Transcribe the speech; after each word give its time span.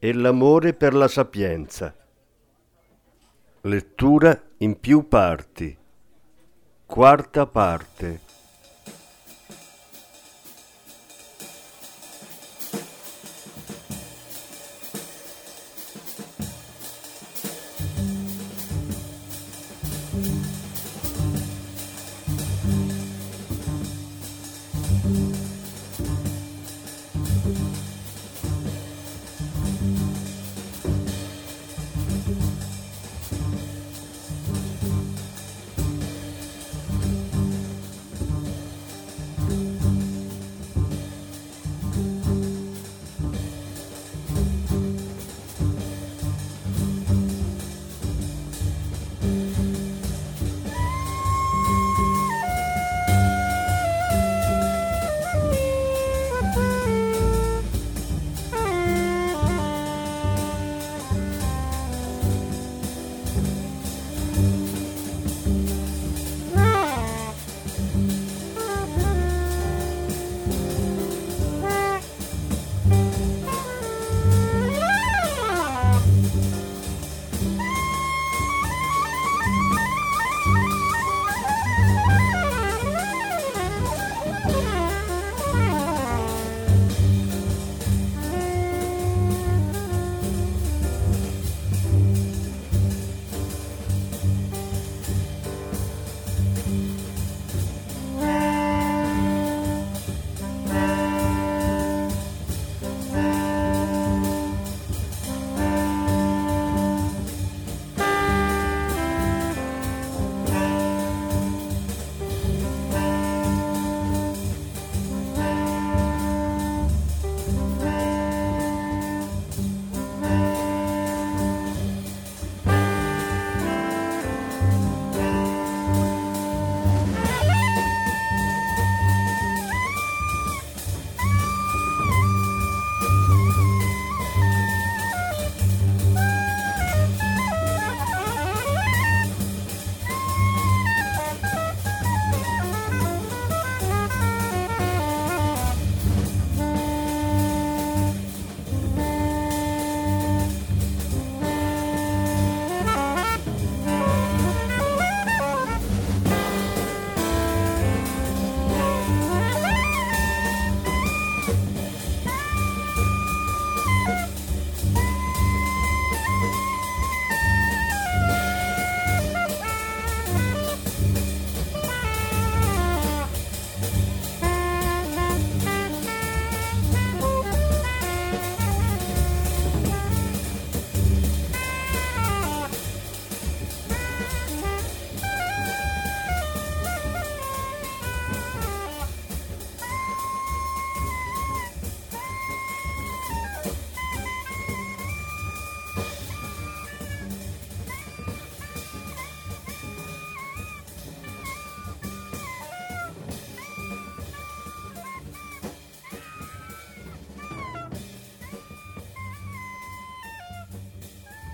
e 0.00 0.14
l'amore 0.14 0.72
per 0.72 0.94
la 0.94 1.08
sapienza. 1.08 1.94
Lettura 3.60 4.42
in 4.58 4.80
più 4.80 5.06
parti. 5.06 5.76
Quarta 6.86 7.46
parte. 7.46 8.29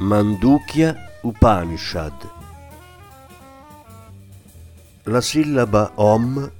Mandukya 0.06 0.94
Upanishad 1.22 2.30
La 5.02 5.20
sillaba 5.20 5.90
Om 5.96 6.52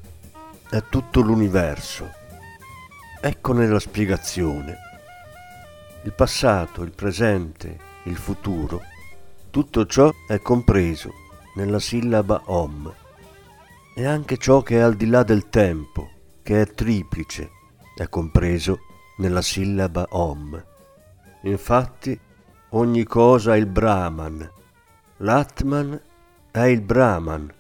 è 0.69 0.83
tutto 0.89 1.21
l'universo. 1.21 2.11
Eccone 3.21 3.69
la 3.69 3.79
spiegazione. 3.79 4.77
Il 6.03 6.13
passato, 6.13 6.83
il 6.83 6.91
presente, 6.91 7.79
il 8.07 8.17
futuro, 8.17 8.81
tutto 9.51 9.87
ciò 9.87 10.11
è 10.27 10.41
compreso 10.41 11.13
nella 11.55 11.79
sillaba 11.79 12.43
Om. 12.47 12.93
E 13.95 14.07
anche 14.07 14.39
ciò 14.39 14.63
che 14.63 14.79
è 14.79 14.81
al 14.81 14.97
di 14.97 15.07
là 15.07 15.23
del 15.23 15.49
tempo, 15.51 16.11
che 16.43 16.63
è 16.63 16.67
triplice, 16.67 17.51
è 17.95 18.09
compreso 18.09 18.81
nella 19.19 19.41
sillaba 19.41 20.05
Om. 20.11 20.65
Infatti, 21.43 22.19
ogni 22.77 23.05
cosa 23.05 23.55
è 23.55 23.59
il 23.59 23.67
Brahman. 23.67 24.51
L'Atman 25.19 25.99
è 26.51 26.65
il 26.65 26.83
Brahman. 26.83 27.51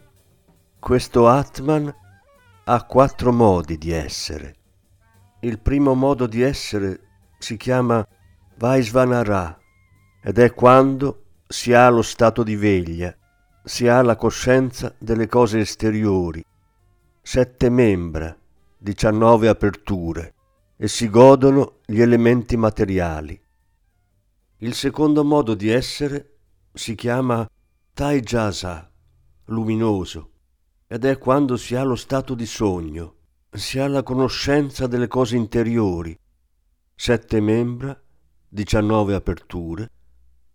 Questo 0.78 1.26
Atman 1.26 1.94
ha 2.64 2.84
quattro 2.84 3.32
modi 3.32 3.78
di 3.78 3.90
essere. 3.92 4.54
Il 5.40 5.58
primo 5.60 5.94
modo 5.94 6.26
di 6.26 6.42
essere 6.42 7.00
si 7.38 7.56
chiama 7.56 8.06
Vaisvanara 8.56 9.58
ed 10.22 10.38
è 10.38 10.52
quando 10.52 11.22
si 11.46 11.72
ha 11.72 11.88
lo 11.88 12.02
stato 12.02 12.42
di 12.42 12.56
veglia, 12.56 13.14
si 13.64 13.88
ha 13.88 14.02
la 14.02 14.16
coscienza 14.16 14.94
delle 14.98 15.28
cose 15.28 15.60
esteriori, 15.60 16.44
sette 17.22 17.70
membra, 17.70 18.36
diciannove 18.76 19.48
aperture 19.48 20.34
e 20.76 20.88
si 20.88 21.08
godono 21.08 21.78
gli 21.86 22.02
elementi 22.02 22.56
materiali. 22.56 23.40
Il 24.60 24.72
secondo 24.72 25.22
modo 25.22 25.54
di 25.54 25.68
essere 25.68 26.38
si 26.72 26.94
chiama 26.94 27.46
Taijasa, 27.92 28.90
luminoso, 29.46 30.30
ed 30.86 31.04
è 31.04 31.18
quando 31.18 31.58
si 31.58 31.74
ha 31.74 31.82
lo 31.82 31.94
stato 31.94 32.34
di 32.34 32.46
sogno, 32.46 33.16
si 33.50 33.78
ha 33.78 33.86
la 33.86 34.02
conoscenza 34.02 34.86
delle 34.86 35.08
cose 35.08 35.36
interiori, 35.36 36.18
sette 36.94 37.38
membra, 37.40 38.00
diciannove 38.48 39.14
aperture, 39.14 39.90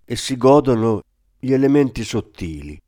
e 0.04 0.16
si 0.16 0.36
godono 0.36 1.04
gli 1.38 1.54
elementi 1.54 2.04
sottili. 2.04 2.82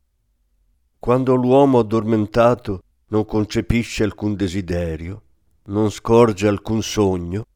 Quando 0.98 1.36
l'uomo 1.36 1.78
addormentato 1.78 2.82
non 3.08 3.24
concepisce 3.24 4.02
alcun 4.02 4.34
desiderio, 4.34 5.22
non 5.66 5.92
scorge 5.92 6.48
alcun 6.48 6.82
sogno, 6.82 7.46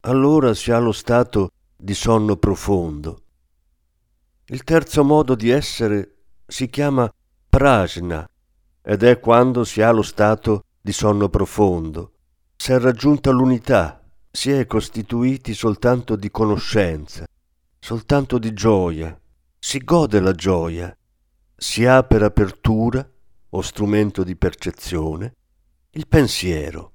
allora 0.00 0.54
si 0.54 0.72
ha 0.72 0.78
lo 0.80 0.92
stato 0.92 1.52
di 1.76 1.94
sonno 1.94 2.36
profondo. 2.36 3.22
Il 4.46 4.64
terzo 4.64 5.04
modo 5.04 5.34
di 5.34 5.50
essere 5.50 6.24
si 6.46 6.68
chiama 6.68 7.12
prajna 7.48 8.28
ed 8.82 9.02
è 9.02 9.18
quando 9.18 9.64
si 9.64 9.82
ha 9.82 9.90
lo 9.90 10.02
stato 10.02 10.64
di 10.80 10.92
sonno 10.92 11.28
profondo. 11.28 12.12
Si 12.56 12.72
è 12.72 12.78
raggiunta 12.78 13.30
l'unità, 13.30 14.02
si 14.30 14.50
è 14.50 14.66
costituiti 14.66 15.52
soltanto 15.52 16.16
di 16.16 16.30
conoscenza, 16.30 17.26
soltanto 17.78 18.38
di 18.38 18.52
gioia, 18.52 19.18
si 19.58 19.78
gode 19.78 20.20
la 20.20 20.32
gioia, 20.32 20.96
si 21.56 21.84
ha 21.84 22.02
per 22.04 22.22
apertura 22.22 23.06
o 23.50 23.60
strumento 23.62 24.22
di 24.22 24.36
percezione 24.36 25.34
il 25.90 26.06
pensiero. 26.06 26.92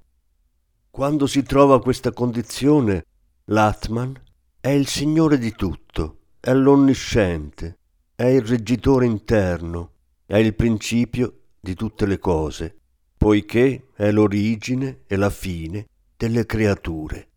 Quando 0.90 1.26
si 1.26 1.42
trova 1.42 1.80
questa 1.80 2.12
condizione, 2.12 3.04
l'Atman 3.46 4.20
è 4.62 4.68
il 4.68 4.86
Signore 4.86 5.38
di 5.38 5.56
tutto, 5.56 6.18
è 6.38 6.54
l'onnisciente, 6.54 7.78
è 8.14 8.26
il 8.26 8.42
reggitore 8.42 9.06
interno, 9.06 9.94
è 10.24 10.36
il 10.36 10.54
principio 10.54 11.46
di 11.58 11.74
tutte 11.74 12.06
le 12.06 12.20
cose, 12.20 12.78
poiché 13.16 13.88
è 13.92 14.12
l'origine 14.12 15.00
e 15.08 15.16
la 15.16 15.30
fine 15.30 15.88
delle 16.16 16.46
creature. 16.46 17.30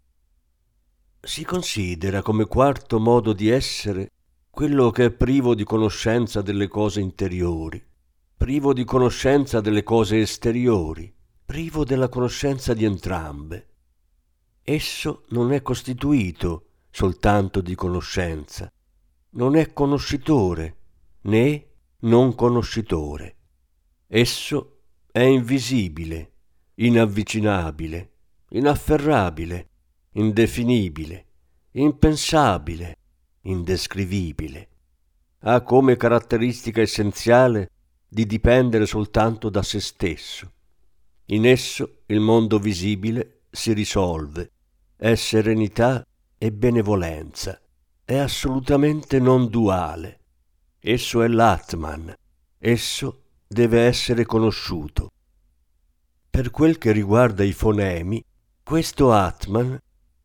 Si 1.19 1.43
considera 1.43 2.21
come 2.21 2.45
quarto 2.45 2.99
modo 2.99 3.33
di 3.33 3.49
essere 3.49 4.11
quello 4.51 4.91
che 4.91 5.05
è 5.05 5.11
privo 5.11 5.55
di 5.55 5.63
conoscenza 5.63 6.43
delle 6.43 6.67
cose 6.67 6.99
interiori, 6.99 7.83
privo 8.37 8.71
di 8.71 8.83
conoscenza 8.83 9.61
delle 9.61 9.81
cose 9.81 10.19
esteriori, 10.19 11.11
privo 11.43 11.85
della 11.85 12.07
conoscenza 12.07 12.75
di 12.75 12.85
entrambe. 12.85 13.69
Esso 14.61 15.23
non 15.29 15.51
è 15.53 15.63
costituito 15.63 16.65
soltanto 16.95 17.59
di 17.59 17.75
conoscenza, 17.75 18.71
non 19.31 19.57
è 19.57 19.73
conoscitore 19.73 20.77
né 21.23 21.67
non 22.03 22.33
conoscitore. 22.35 23.35
Esso 24.07 24.83
è 25.11 25.19
invisibile, 25.19 26.31
inavvicinabile, 26.75 28.11
inafferrabile, 28.51 29.69
indefinibile, 30.13 31.25
impensabile, 31.71 32.97
indescrivibile. 33.41 34.69
Ha 35.39 35.61
come 35.63 35.97
caratteristica 35.97 36.79
essenziale 36.79 37.71
di 38.07 38.25
dipendere 38.25 38.85
soltanto 38.85 39.49
da 39.49 39.63
se 39.63 39.81
stesso 39.81 40.53
in 41.29 41.47
esso 41.47 42.03
il 42.05 42.19
mondo 42.19 42.59
visibile 42.59 43.41
si 43.49 43.73
risolve, 43.73 44.51
è 44.95 45.15
serenità 45.15 46.05
e 46.45 46.51
benevolenza, 46.51 47.59
è 48.03 48.17
assolutamente 48.17 49.19
non 49.19 49.49
duale. 49.49 50.19
Esso 50.79 51.23
è 51.23 51.27
l'Atman, 51.27 52.13
esso 52.59 53.23
deve 53.47 53.81
essere 53.81 54.25
conosciuto. 54.25 55.09
Per 56.29 56.51
quel 56.51 56.77
che 56.77 56.91
riguarda 56.91 57.43
i 57.43 57.51
fonemi, 57.51 58.23
questo 58.61 59.11
Atman 59.11 59.75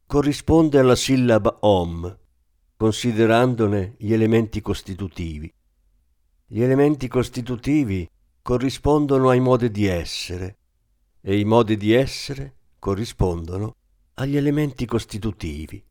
corrisponde 0.05 0.79
alla 0.79 0.95
sillaba 0.95 1.57
Om, 1.61 2.19
considerandone 2.77 3.95
gli 3.97 4.13
elementi 4.13 4.61
costitutivi. 4.61 5.51
Gli 6.47 6.61
elementi 6.61 7.09
costitutivi 7.09 8.07
corrispondono 8.43 9.31
ai 9.31 9.41
modi 9.41 9.71
di 9.71 9.87
essere, 9.87 10.59
e 11.23 11.39
i 11.39 11.45
modi 11.47 11.79
di 11.79 11.95
essere 11.95 12.57
corrispondono 12.79 13.77
agli 14.15 14.37
elementi 14.37 14.85
costitutivi, 14.85 15.83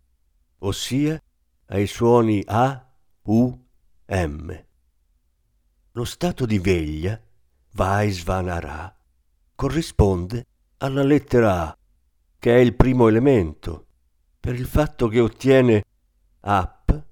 ossia 0.59 1.21
ai 1.67 1.87
suoni 1.87 2.43
A, 2.45 2.87
U, 3.23 3.65
M. 4.07 4.63
Lo 5.91 6.05
stato 6.05 6.45
di 6.45 6.59
veglia, 6.59 7.21
Vaisvanara, 7.73 8.95
corrisponde 9.55 10.45
alla 10.77 11.03
lettera 11.03 11.67
A, 11.67 11.77
che 12.39 12.55
è 12.55 12.59
il 12.59 12.75
primo 12.75 13.07
elemento, 13.07 13.85
per 14.39 14.55
il 14.55 14.65
fatto 14.65 15.07
che 15.07 15.19
ottiene 15.19 15.83
Ap, 16.41 17.03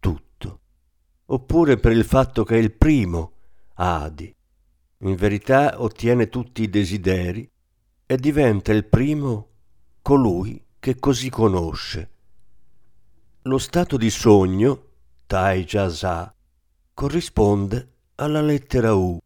tutto, 0.00 0.60
oppure 1.26 1.76
per 1.76 1.92
il 1.92 2.04
fatto 2.04 2.44
che 2.44 2.56
è 2.56 2.58
il 2.58 2.72
primo 2.72 3.34
Adi. 3.74 4.34
In 5.02 5.14
verità 5.14 5.80
ottiene 5.80 6.28
tutti 6.28 6.62
i 6.62 6.68
desideri 6.68 7.48
e 8.06 8.16
diventa 8.16 8.72
il 8.72 8.84
primo 8.84 9.48
colui 10.02 10.62
che 10.78 10.98
così 10.98 11.30
conosce. 11.30 12.10
Lo 13.44 13.56
stato 13.56 13.96
di 13.96 14.10
sogno, 14.10 14.88
Tai 15.24 15.64
Jasa, 15.64 16.30
corrisponde 16.92 17.92
alla 18.16 18.42
lettera 18.42 18.92
U, 18.92 19.18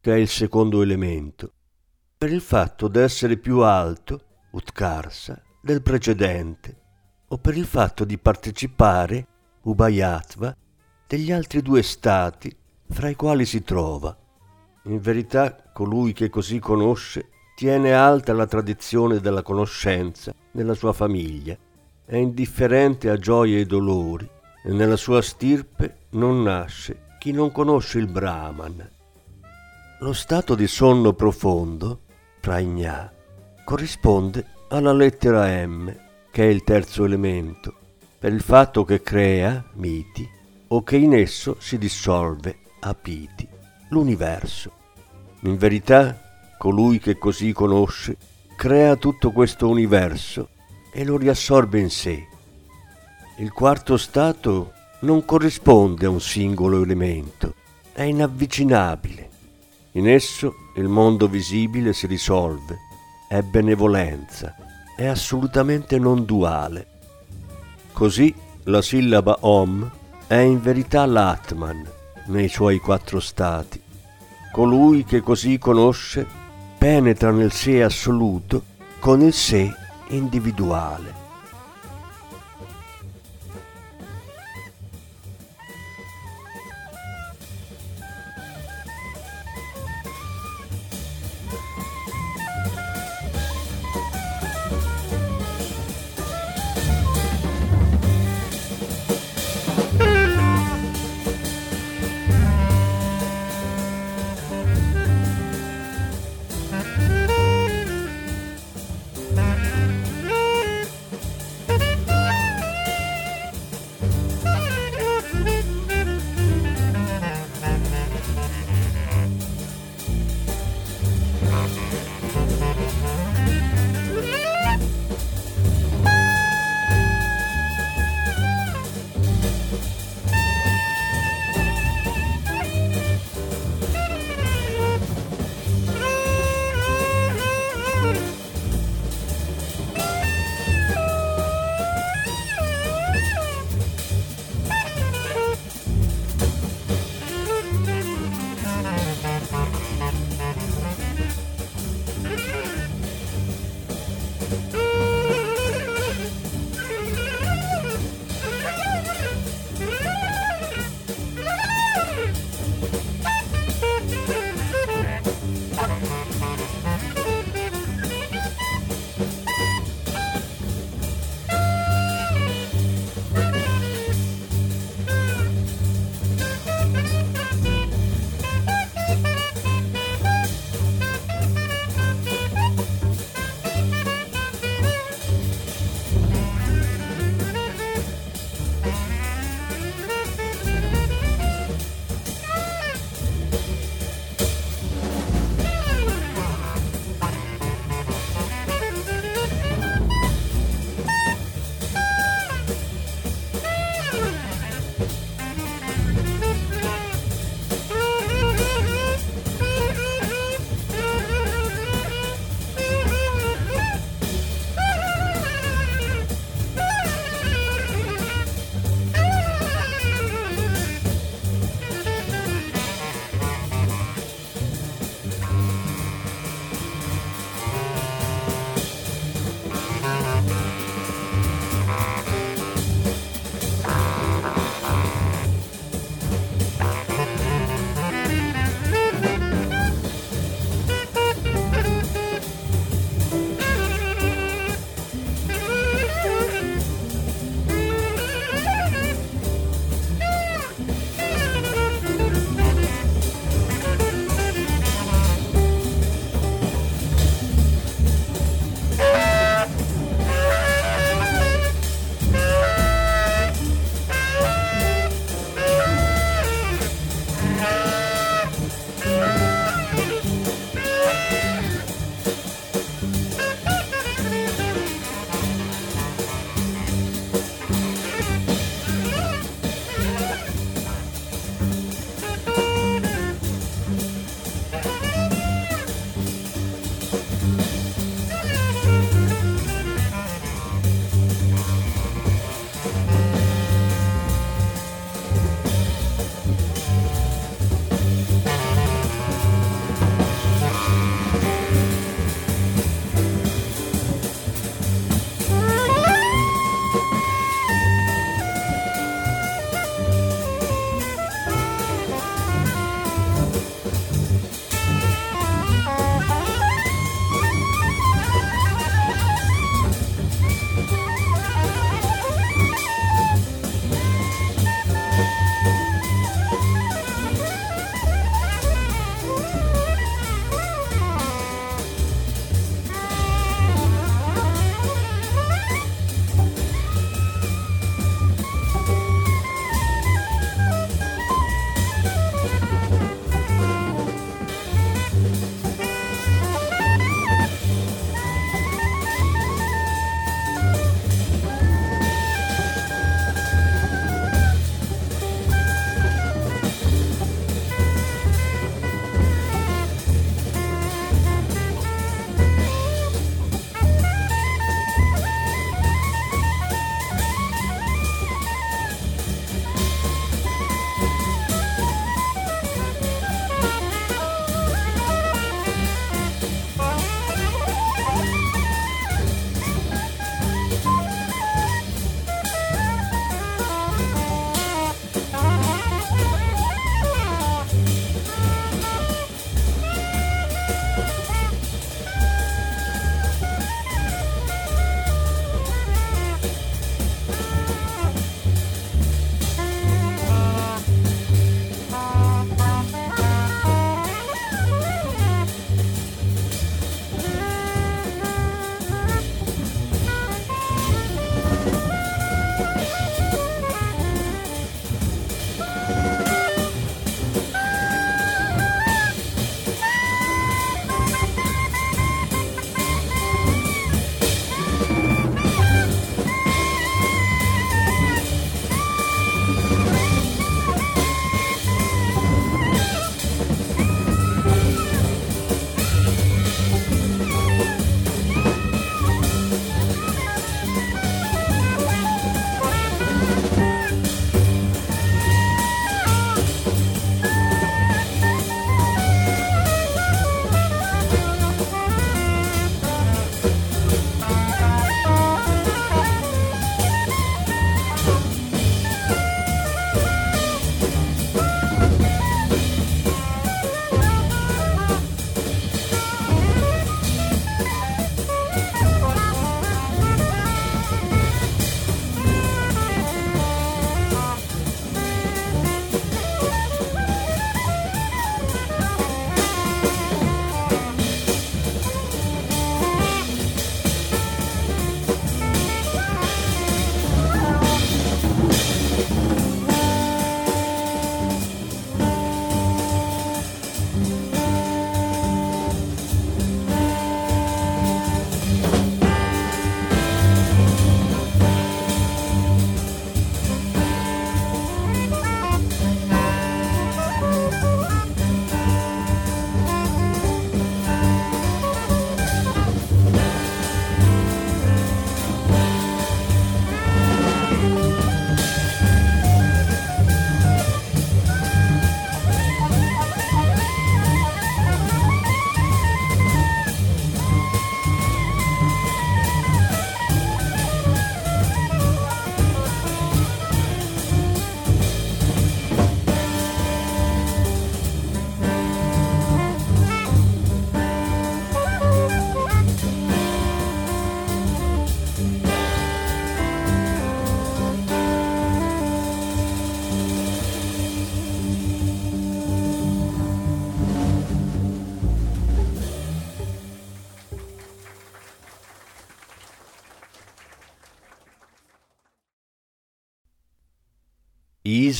che 0.00 0.14
è 0.14 0.16
il 0.16 0.28
secondo 0.28 0.80
elemento, 0.80 1.54
per 2.16 2.30
il 2.30 2.40
fatto 2.40 2.86
d'essere 2.86 3.36
più 3.36 3.62
alto, 3.62 4.20
Utkarsa, 4.52 5.42
del 5.60 5.82
precedente, 5.82 6.82
o 7.26 7.38
per 7.38 7.56
il 7.56 7.66
fatto 7.66 8.04
di 8.04 8.16
partecipare, 8.16 9.26
Ubayatva, 9.62 10.56
degli 11.08 11.32
altri 11.32 11.60
due 11.60 11.82
stati 11.82 12.56
fra 12.88 13.08
i 13.08 13.16
quali 13.16 13.44
si 13.44 13.64
trova. 13.64 14.16
In 14.84 15.00
verità, 15.00 15.64
colui 15.72 16.12
che 16.12 16.28
così 16.28 16.60
conosce 16.60 17.30
tiene 17.56 17.92
alta 17.92 18.32
la 18.32 18.46
tradizione 18.46 19.18
della 19.18 19.42
conoscenza 19.42 20.32
nella 20.52 20.74
sua 20.74 20.92
famiglia, 20.92 21.58
è 22.08 22.16
indifferente 22.16 23.10
a 23.10 23.18
gioie 23.18 23.60
e 23.60 23.66
dolori 23.66 24.26
e 24.64 24.72
nella 24.72 24.96
sua 24.96 25.20
stirpe 25.20 26.06
non 26.12 26.42
nasce 26.42 27.04
chi 27.18 27.32
non 27.32 27.52
conosce 27.52 27.98
il 27.98 28.06
Brahman. 28.06 28.88
Lo 30.00 30.12
stato 30.14 30.54
di 30.54 30.66
sonno 30.66 31.12
profondo, 31.12 32.00
prajna, 32.40 33.12
corrisponde 33.62 34.46
alla 34.68 34.94
lettera 34.94 35.66
M, 35.66 35.94
che 36.30 36.44
è 36.44 36.46
il 36.46 36.64
terzo 36.64 37.04
elemento, 37.04 37.74
per 38.18 38.32
il 38.32 38.40
fatto 38.40 38.84
che 38.84 39.02
crea, 39.02 39.62
miti, 39.74 40.26
o 40.68 40.82
che 40.82 40.96
in 40.96 41.12
esso 41.12 41.56
si 41.58 41.76
dissolve, 41.76 42.60
apiti, 42.80 43.46
l'universo. 43.90 44.72
In 45.40 45.58
verità, 45.58 46.54
colui 46.56 47.00
che 47.00 47.18
così 47.18 47.52
conosce, 47.52 48.16
crea 48.56 48.96
tutto 48.96 49.30
questo 49.30 49.68
universo 49.68 50.56
e 50.92 51.04
lo 51.04 51.16
riassorbe 51.16 51.78
in 51.78 51.90
sé. 51.90 52.26
Il 53.38 53.52
quarto 53.52 53.96
stato 53.96 54.72
non 55.00 55.24
corrisponde 55.24 56.06
a 56.06 56.10
un 56.10 56.20
singolo 56.20 56.82
elemento, 56.82 57.54
è 57.92 58.02
inavvicinabile. 58.02 59.28
In 59.92 60.08
esso 60.08 60.54
il 60.76 60.88
mondo 60.88 61.28
visibile 61.28 61.92
si 61.92 62.06
risolve, 62.06 62.78
è 63.28 63.42
benevolenza, 63.42 64.54
è 64.96 65.06
assolutamente 65.06 65.98
non 65.98 66.24
duale. 66.24 66.86
Così 67.92 68.34
la 68.64 68.82
sillaba 68.82 69.38
Om 69.40 69.90
è 70.26 70.36
in 70.36 70.60
verità 70.60 71.06
l'Atman 71.06 71.88
nei 72.26 72.48
suoi 72.48 72.78
quattro 72.78 73.20
stati. 73.20 73.80
Colui 74.52 75.04
che 75.04 75.20
così 75.20 75.58
conosce 75.58 76.26
penetra 76.76 77.30
nel 77.30 77.52
sé 77.52 77.82
assoluto 77.82 78.62
con 78.98 79.20
il 79.20 79.32
sé 79.32 79.72
individuale. 80.10 81.17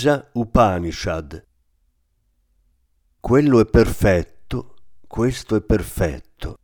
Isa 0.01 0.31
Upanishad. 0.35 1.45
Quello 3.19 3.59
è 3.59 3.67
perfetto, 3.67 4.77
questo 5.09 5.57
è 5.57 5.61
perfetto. 5.61 6.59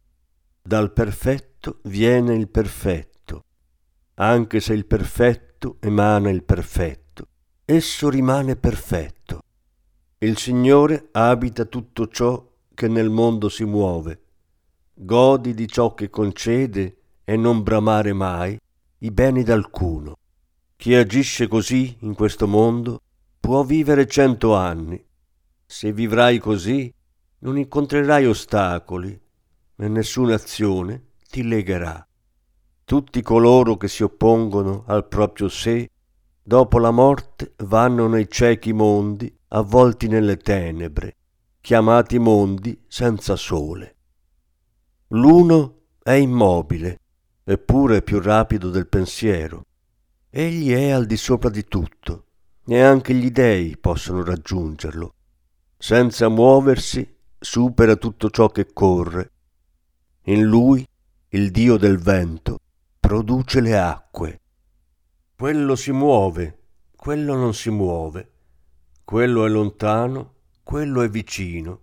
Dal 0.63 0.93
perfetto 0.93 1.81
viene 1.87 2.37
il 2.37 2.49
perfetto. 2.49 3.43
Anche 4.15 4.61
se 4.61 4.73
il 4.73 4.87
perfetto 4.87 5.79
emana 5.81 6.31
il 6.31 6.45
perfetto, 6.45 7.27
esso 7.65 8.09
rimane 8.09 8.55
perfetto. 8.55 9.41
Il 10.19 10.39
Signore 10.39 11.09
abita 11.11 11.65
tutto 11.65 12.07
ciò 12.07 12.49
che 12.73 12.87
nel 12.87 13.11
mondo 13.11 13.49
si 13.49 13.65
muove. 13.65 14.23
Godi 14.95 15.55
di 15.55 15.67
ciò 15.67 15.93
che 15.95 16.09
concede 16.09 16.99
e 17.25 17.37
non 17.37 17.65
bramare 17.65 18.13
mai 18.13 18.57
i 18.99 19.11
beni 19.11 19.43
d'alcuno. 19.43 20.19
Chi 20.77 20.95
agisce 20.95 21.49
così 21.49 21.97
in 22.03 22.15
questo 22.15 22.47
mondo 22.47 23.01
può 23.45 23.63
vivere 23.63 24.07
cento 24.07 24.55
anni. 24.55 24.99
Se 25.67 25.93
vivrai 25.93 26.39
così, 26.39 26.91
non 27.41 27.59
incontrerai 27.59 28.25
ostacoli 28.27 29.21
e 29.77 29.89
nessuna 29.89 30.33
azione 30.33 31.09
ti 31.29 31.47
legherà. 31.47 32.09
Tutti 32.85 33.21
coloro 33.21 33.77
che 33.77 33.87
si 33.87 34.03
oppongono 34.03 34.85
al 34.87 35.07
proprio 35.09 35.51
sé, 35.51 35.91
dopo 36.43 36.79
la 36.79 36.91
morte 36.91 37.53
vanno 37.65 38.09
nei 38.09 38.31
ciechi 38.31 38.73
mondi 38.73 39.31
avvolti 39.49 40.09
nelle 40.09 40.39
tenebre, 40.39 41.17
chiamati 41.61 42.19
mondi 42.19 42.83
senza 42.89 43.37
sole. 43.37 43.97
L'uno 45.09 45.83
è 46.03 46.13
immobile, 46.13 46.99
eppure 47.45 48.01
più 48.01 48.21
rapido 48.21 48.71
del 48.71 48.89
pensiero. 48.89 49.67
Egli 50.31 50.73
è 50.73 50.89
al 50.89 51.05
di 51.05 51.19
sopra 51.19 51.51
di 51.51 51.65
tutto, 51.65 52.29
neanche 52.65 53.15
gli 53.15 53.31
dei 53.31 53.77
possono 53.77 54.25
raggiungerlo. 54.25 55.15
Senza 55.77 56.29
muoversi 56.29 57.17
supera 57.39 57.97
tutto 57.97 58.31
ciò 58.31 58.49
che 58.49 58.73
corre. 58.73 59.33
In 60.25 60.43
lui, 60.43 60.87
il 61.29 61.51
Dio 61.51 61.77
del 61.77 61.99
vento, 61.99 62.59
produce 62.99 63.61
le 63.61 63.79
acque. 63.79 64.41
Quello 65.37 65.77
si 65.77 65.93
muove, 65.93 66.59
quello 66.97 67.35
non 67.35 67.53
si 67.53 67.71
muove. 67.71 68.31
Quello 69.05 69.45
è 69.45 69.49
lontano, 69.49 70.35
quello 70.63 71.03
è 71.03 71.09
vicino. 71.09 71.81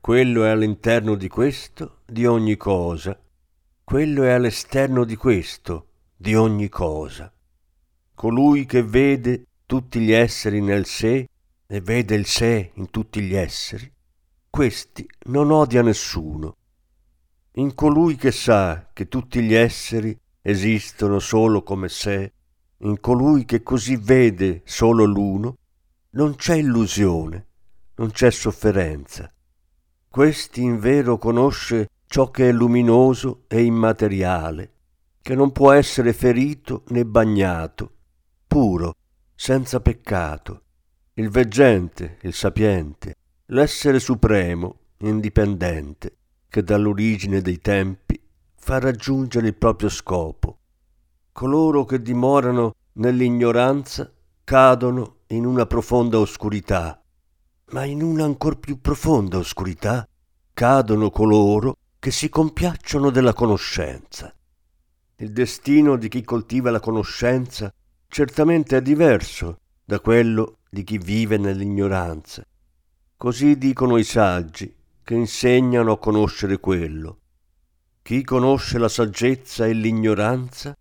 Quello 0.00 0.44
è 0.44 0.50
all'interno 0.50 1.14
di 1.14 1.28
questo, 1.28 2.02
di 2.06 2.26
ogni 2.26 2.56
cosa. 2.56 3.18
Quello 3.82 4.22
è 4.22 4.30
all'esterno 4.30 5.04
di 5.04 5.16
questo, 5.16 5.88
di 6.16 6.34
ogni 6.34 6.68
cosa 6.68 7.34
colui 8.14 8.64
che 8.64 8.82
vede 8.82 9.46
tutti 9.66 10.00
gli 10.00 10.12
esseri 10.12 10.60
nel 10.60 10.86
sé 10.86 11.28
e 11.66 11.80
vede 11.80 12.14
il 12.14 12.26
sé 12.26 12.72
in 12.74 12.90
tutti 12.90 13.20
gli 13.22 13.34
esseri, 13.34 13.90
questi 14.50 15.08
non 15.26 15.50
odia 15.50 15.82
nessuno. 15.82 16.56
In 17.52 17.74
colui 17.74 18.16
che 18.16 18.30
sa 18.30 18.90
che 18.92 19.08
tutti 19.08 19.40
gli 19.42 19.54
esseri 19.54 20.16
esistono 20.42 21.18
solo 21.18 21.62
come 21.62 21.88
sé, 21.88 22.32
in 22.78 23.00
colui 23.00 23.44
che 23.44 23.62
così 23.62 23.96
vede 23.96 24.62
solo 24.64 25.04
l'uno, 25.04 25.56
non 26.10 26.36
c'è 26.36 26.56
illusione, 26.56 27.46
non 27.96 28.10
c'è 28.10 28.30
sofferenza. 28.30 29.32
Questi 30.08 30.62
in 30.62 30.78
vero 30.78 31.18
conosce 31.18 31.88
ciò 32.06 32.30
che 32.30 32.50
è 32.50 32.52
luminoso 32.52 33.44
e 33.48 33.62
immateriale, 33.64 34.72
che 35.22 35.34
non 35.34 35.50
può 35.50 35.72
essere 35.72 36.12
ferito 36.12 36.84
né 36.88 37.04
bagnato, 37.04 37.90
puro, 38.46 38.94
senza 39.34 39.80
peccato, 39.80 40.62
il 41.14 41.28
veggente, 41.28 42.18
il 42.22 42.32
sapiente, 42.32 43.14
l'essere 43.46 44.00
supremo, 44.00 44.78
indipendente, 44.98 46.16
che 46.48 46.62
dall'origine 46.62 47.40
dei 47.40 47.58
tempi 47.58 48.20
fa 48.54 48.78
raggiungere 48.78 49.48
il 49.48 49.54
proprio 49.54 49.88
scopo. 49.88 50.58
Coloro 51.32 51.84
che 51.84 52.00
dimorano 52.00 52.74
nell'ignoranza 52.94 54.10
cadono 54.44 55.18
in 55.28 55.44
una 55.44 55.66
profonda 55.66 56.18
oscurità, 56.18 57.02
ma 57.70 57.84
in 57.84 58.02
una 58.02 58.24
ancor 58.24 58.58
più 58.58 58.80
profonda 58.80 59.38
oscurità 59.38 60.08
cadono 60.52 61.10
coloro 61.10 61.76
che 61.98 62.10
si 62.10 62.28
compiacciono 62.28 63.10
della 63.10 63.32
conoscenza. 63.32 64.32
Il 65.16 65.32
destino 65.32 65.96
di 65.96 66.08
chi 66.08 66.22
coltiva 66.22 66.70
la 66.70 66.80
conoscenza 66.80 67.72
certamente 68.14 68.76
è 68.76 68.80
diverso 68.80 69.58
da 69.84 69.98
quello 69.98 70.58
di 70.70 70.84
chi 70.84 70.98
vive 70.98 71.36
nell'ignoranza. 71.36 72.46
Così 73.16 73.58
dicono 73.58 73.96
i 73.96 74.04
saggi 74.04 74.72
che 75.02 75.14
insegnano 75.14 75.90
a 75.90 75.98
conoscere 75.98 76.60
quello. 76.60 77.18
Chi 78.02 78.22
conosce 78.22 78.78
la 78.78 78.88
saggezza 78.88 79.66
e 79.66 79.72
l'ignoranza, 79.72 80.76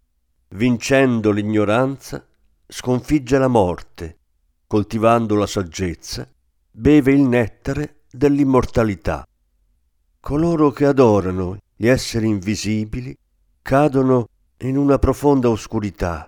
vincendo 0.50 1.32
l'ignoranza, 1.32 2.24
sconfigge 2.68 3.40
la 3.40 3.48
morte, 3.48 4.20
coltivando 4.68 5.34
la 5.34 5.48
saggezza, 5.48 6.32
beve 6.70 7.14
il 7.14 7.22
nettare 7.22 8.02
dell'immortalità. 8.12 9.28
Coloro 10.20 10.70
che 10.70 10.86
adorano 10.86 11.58
gli 11.76 11.88
esseri 11.88 12.28
invisibili 12.28 13.18
cadono 13.64 14.28
in 14.58 14.78
una 14.78 15.00
profonda 15.00 15.50
oscurità 15.50 16.28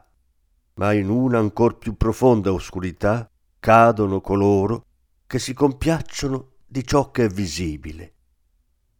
ma 0.76 0.94
in 0.94 1.10
una 1.10 1.40
ancor 1.40 1.78
più 1.78 1.96
profonda 1.96 2.52
oscurità 2.52 3.30
cadono 3.60 4.22
coloro 4.22 4.86
che 5.28 5.40
si 5.40 5.54
compiacciono 5.54 6.52
di 6.66 6.86
ciò 6.86 7.12
che 7.12 7.26
è 7.26 7.30
visibile. 7.30 8.14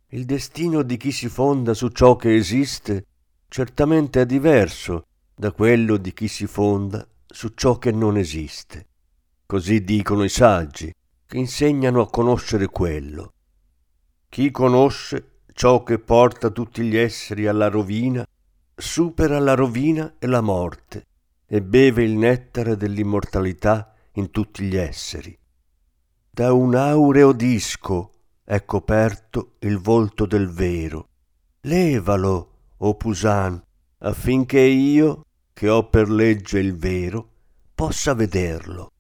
Il 0.10 0.26
destino 0.26 0.84
di 0.84 0.98
chi 0.98 1.12
si 1.12 1.28
fonda 1.28 1.74
su 1.74 1.90
ciò 1.90 2.16
che 2.16 2.36
esiste 2.36 3.06
certamente 3.50 4.22
è 4.22 4.26
diverso 4.26 5.08
da 5.36 5.52
quello 5.52 5.98
di 5.98 6.14
chi 6.14 6.28
si 6.28 6.48
fonda 6.48 7.06
su 7.26 7.52
ciò 7.56 7.78
che 7.78 7.92
non 7.92 8.18
esiste. 8.18 8.88
Così 9.46 9.84
dicono 9.84 10.24
i 10.24 10.30
saggi, 10.30 10.94
che 11.28 11.38
insegnano 11.38 12.02
a 12.02 12.10
conoscere 12.10 12.68
quello. 12.68 13.34
Chi 14.30 14.50
conosce 14.52 15.42
ciò 15.54 15.84
che 15.84 16.00
porta 16.00 16.50
tutti 16.50 16.84
gli 16.84 16.96
esseri 16.96 17.48
alla 17.48 17.68
rovina, 17.68 18.26
supera 18.74 19.40
la 19.40 19.54
rovina 19.54 20.16
e 20.18 20.28
la 20.28 20.42
morte 20.42 21.08
e 21.48 21.62
beve 21.62 22.04
il 22.04 22.14
nettare 22.14 22.76
dell'immortalità 22.76 23.94
in 24.14 24.32
tutti 24.32 24.64
gli 24.64 24.76
esseri. 24.76 25.38
Da 26.30 26.52
un 26.54 26.76
aureo 26.76 27.32
disco 27.32 28.12
è 28.44 28.66
coperto 28.66 29.56
il 29.60 29.78
volto 29.78 30.26
del 30.26 30.50
vero. 30.50 31.10
Levalo, 31.62 32.52
o 32.78 32.96
Pusan, 32.96 33.62
affinché 34.00 34.60
io, 34.60 35.26
che 35.54 35.70
ho 35.70 35.88
per 35.90 36.10
legge 36.10 36.60
il 36.60 36.76
vero, 36.76 37.30
possa 37.74 38.14
vederlo. 38.14 38.92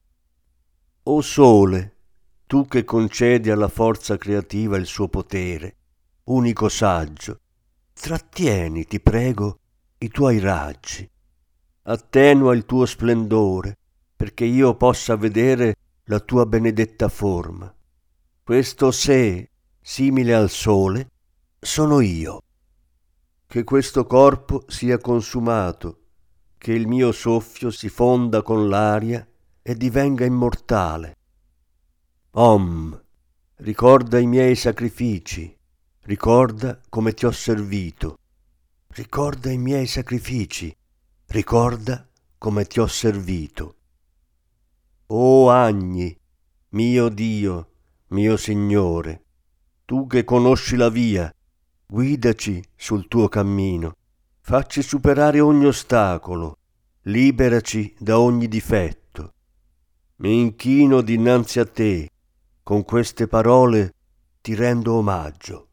O 1.04 1.22
sole, 1.22 1.96
tu 2.48 2.66
che 2.68 2.84
concedi 2.84 3.50
alla 3.50 3.68
forza 3.68 4.18
creativa 4.18 4.78
il 4.78 4.86
suo 4.86 5.08
potere, 5.08 5.76
unico 6.26 6.70
saggio, 6.70 7.40
trattieni, 7.94 8.86
ti 8.86 9.00
prego, 9.00 9.60
i 9.98 10.08
tuoi 10.08 10.40
raggi 10.40 11.10
attenua 11.88 12.56
il 12.56 12.65
tuo 12.65 12.86
splendore, 12.86 13.78
perché 14.15 14.45
io 14.45 14.76
possa 14.76 15.15
vedere 15.15 15.76
la 16.06 16.19
tua 16.19 16.45
benedetta 16.45 17.10
forma. 17.10 17.74
Questo 18.43 18.91
sé, 18.91 19.50
simile 19.82 20.34
al 20.34 20.50
sole, 20.50 21.10
sono 21.60 22.00
io. 22.00 22.41
Che 23.48 23.63
questo 23.63 24.06
corpo 24.06 24.63
sia 24.67 24.98
consumato, 24.98 26.00
che 26.58 26.74
il 26.74 26.88
mio 26.88 27.12
soffio 27.12 27.69
si 27.69 27.89
fonda 27.89 28.41
con 28.41 28.67
l'aria 28.67 29.28
e 29.62 29.76
divenga 29.76 30.26
immortale. 30.26 31.15
Om, 32.32 33.04
ricorda 33.58 34.17
i 34.19 34.26
miei 34.26 34.56
sacrifici, 34.56 35.56
ricorda 36.02 36.80
come 36.89 37.13
ti 37.13 37.26
ho 37.26 37.32
servito, 37.32 38.17
ricorda 38.89 39.52
i 39.52 39.58
miei 39.58 39.88
sacrifici, 39.88 40.76
ricorda 41.36 42.08
come 42.38 42.63
ti 42.63 42.80
ho 42.80 42.88
servito. 42.88 43.76
O 45.08 45.50
agni, 45.50 46.17
mio 46.69 47.10
Dio, 47.10 47.71
mio 48.08 48.38
Signore, 48.38 49.26
tu 49.84 50.08
che 50.08 50.24
conosci 50.24 50.78
la 50.78 50.88
via, 50.88 51.30
guidaci 51.86 52.63
sul 52.74 53.10
tuo 53.10 53.28
cammino, 53.28 53.98
facci 54.39 54.82
superare 54.82 55.41
ogni 55.41 55.65
ostacolo, 55.65 56.58
liberaci 57.02 57.93
da 58.00 58.17
ogni 58.17 58.48
difetto. 58.48 59.34
Mi 60.17 60.39
inchino 60.39 61.02
dinanzi 61.02 61.60
a 61.60 61.65
te, 61.65 62.10
con 62.63 62.86
queste 62.86 63.28
parole 63.28 63.93
ti 64.39 64.56
rendo 64.56 64.93
omaggio. 64.93 65.67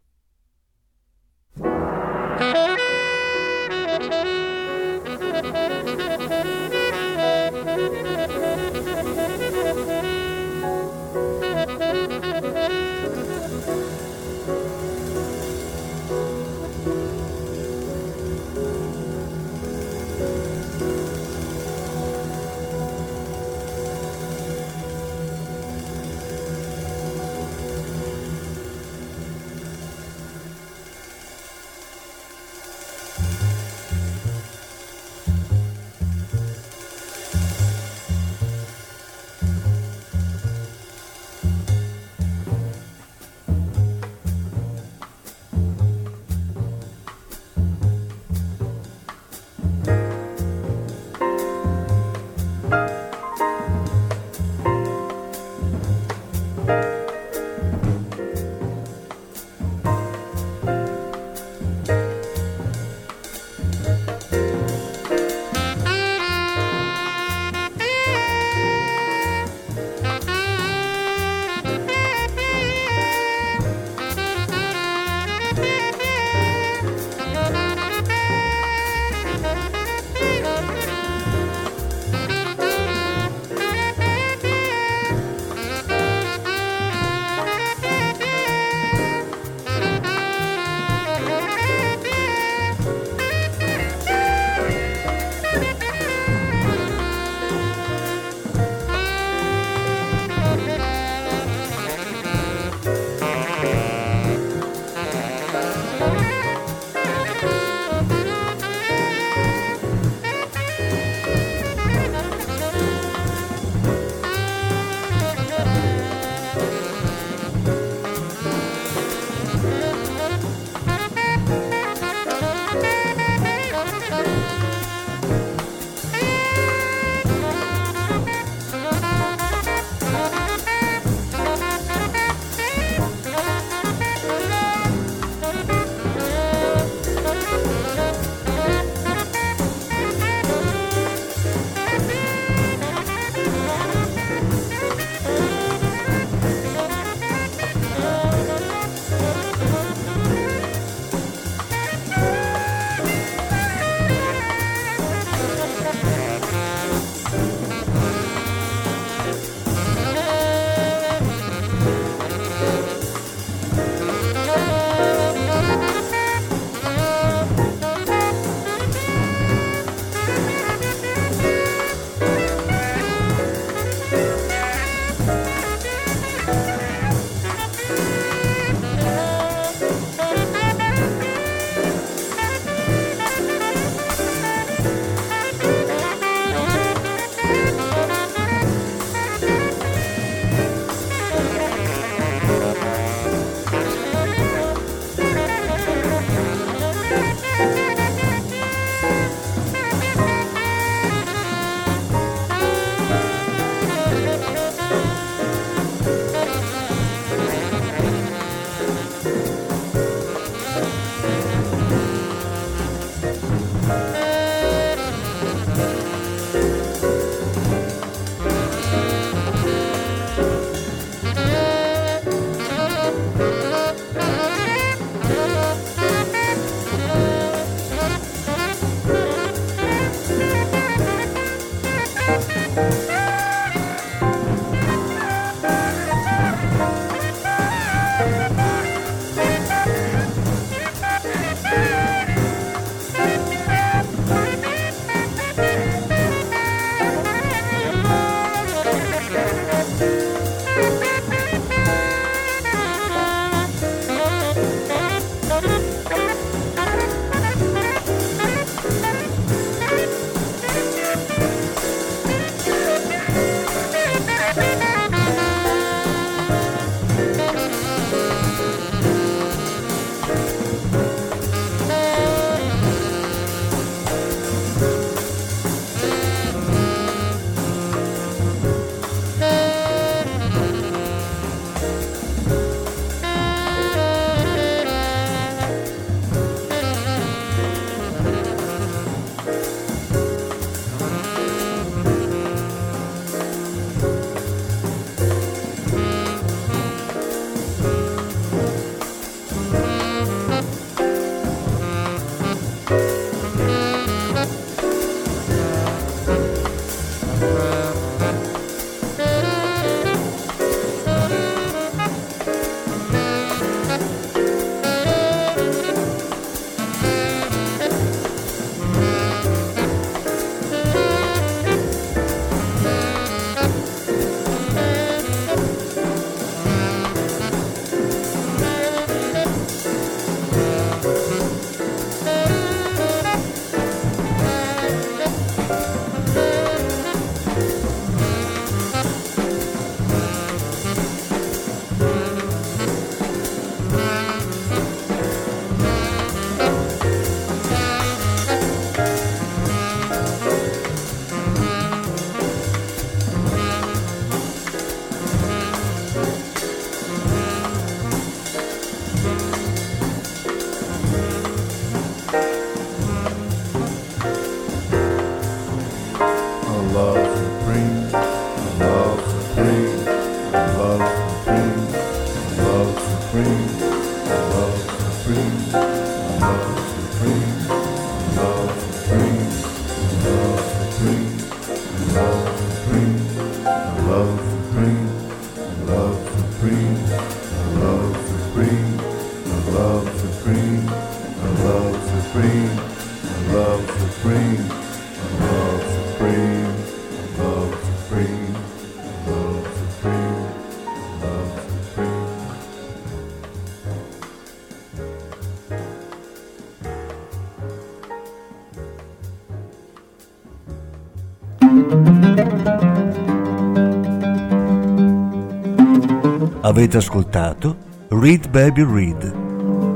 Avete 416.65 416.97
ascoltato 416.97 417.77
Read 418.09 418.49
Baby 418.49 418.83
Read, 418.83 419.31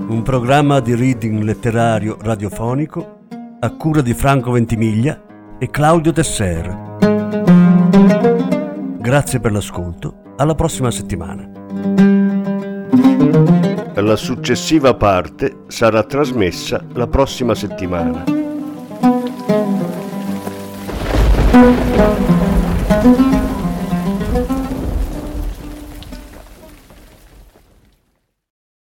un 0.09 0.21
programma 0.23 0.81
di 0.81 0.95
reading 0.95 1.43
letterario 1.43 2.19
radiofonico 2.21 3.16
a 3.67 3.71
cura 3.71 4.01
di 4.01 4.15
Franco 4.15 4.53
Ventimiglia 4.53 5.21
e 5.59 5.71
Claudio 5.71 6.13
Tesser. 6.13 6.99
Grazie 8.99 9.41
per 9.41 9.51
l'ascolto, 9.51 10.35
alla 10.37 10.55
prossima 10.55 10.93
settimana. 10.93 11.51
La 13.95 14.15
successiva 14.15 14.95
parte 14.95 15.65
sarà 15.67 16.05
trasmessa 16.05 16.81
la 16.93 17.09
prossima 17.09 17.57
settimana. 17.57 18.23